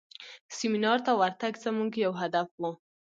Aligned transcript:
سیمینار 0.57 0.99
ته 1.05 1.11
ورتګ 1.19 1.53
زموږ 1.63 1.91
یو 2.05 2.13
هدف 2.21 2.47
و. 2.59 2.63